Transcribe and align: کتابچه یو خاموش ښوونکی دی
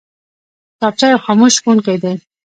کتابچه 0.75 1.05
یو 1.13 1.23
خاموش 1.25 1.53
ښوونکی 1.61 1.97
دی 2.03 2.13